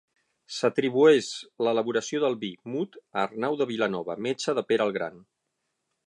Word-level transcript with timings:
S'atribueix 0.59 1.27
l'elaboració 1.67 2.21
del 2.23 2.37
vi 2.45 2.49
mut 2.75 2.97
a 3.01 3.25
Arnau 3.25 3.59
de 3.59 3.67
Vilanova, 3.73 4.15
metge 4.29 4.59
de 4.61 4.65
Pere 4.71 4.89
el 4.89 4.95
Gran. 4.97 5.21